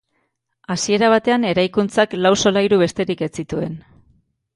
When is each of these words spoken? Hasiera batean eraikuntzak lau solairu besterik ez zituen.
Hasiera 0.75 1.09
batean 1.13 1.45
eraikuntzak 1.49 2.15
lau 2.27 2.31
solairu 2.45 2.81
besterik 2.85 3.21
ez 3.27 3.29
zituen. 3.45 3.77